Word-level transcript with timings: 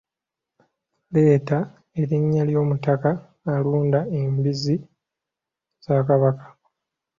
Leeta 1.13 1.57
erinnya 2.01 2.43
ly’omutaka 2.49 3.11
alunda 3.53 3.99
embuzi 4.19 4.75
za 5.85 5.97
Kabaka? 6.07 6.45